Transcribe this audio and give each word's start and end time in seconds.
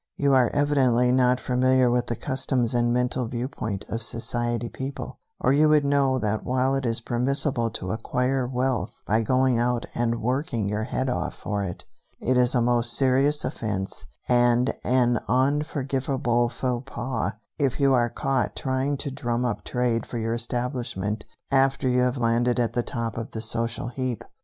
You 0.17 0.33
are 0.33 0.49
evidently 0.49 1.11
not 1.11 1.39
familiar 1.39 1.91
with 1.91 2.07
the 2.07 2.15
customs 2.15 2.73
and 2.73 2.91
mental 2.91 3.27
viewpoint 3.27 3.85
of 3.87 4.01
society 4.01 4.67
people, 4.67 5.19
or 5.39 5.53
you 5.53 5.69
would 5.69 5.85
know 5.85 6.17
that 6.17 6.43
while 6.43 6.73
it 6.73 6.87
is 6.87 7.01
permissible 7.01 7.69
to 7.69 7.91
acquire 7.91 8.47
wealth 8.47 8.89
by 9.05 9.21
going 9.21 9.59
out 9.59 9.85
and 9.93 10.19
working 10.19 10.67
your 10.67 10.85
head 10.85 11.07
off 11.07 11.35
for 11.35 11.63
it, 11.63 11.85
it 12.19 12.35
is 12.35 12.55
a 12.55 12.61
most 12.63 12.93
serious 12.97 13.45
offense 13.45 14.07
and 14.27 14.73
an 14.83 15.19
unforgivable 15.27 16.49
faux 16.49 16.91
pas 16.91 17.33
if 17.59 17.79
you 17.79 17.93
are 17.93 18.09
caught 18.09 18.55
trying 18.55 18.97
to 18.97 19.11
drum 19.11 19.45
up 19.45 19.63
trade 19.63 20.07
for 20.07 20.17
your 20.17 20.33
establishment 20.33 21.25
after 21.51 21.87
you 21.87 21.99
have 22.01 22.17
landed 22.17 22.59
at 22.59 22.73
the 22.73 22.81
top 22.81 23.19
of 23.19 23.29
the 23.33 23.39
social 23.41 23.89
heap. 23.89 24.23